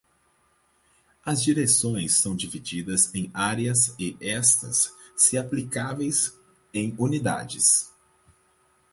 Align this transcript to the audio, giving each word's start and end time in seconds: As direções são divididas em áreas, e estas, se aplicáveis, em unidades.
As 1.23 1.43
direções 1.43 2.15
são 2.15 2.35
divididas 2.35 3.13
em 3.13 3.29
áreas, 3.35 3.93
e 3.99 4.17
estas, 4.19 4.91
se 5.15 5.37
aplicáveis, 5.37 6.33
em 6.73 6.95
unidades. 6.97 7.93